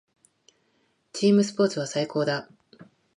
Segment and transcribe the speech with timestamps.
[1.13, 2.49] チームスポーツは最高だ。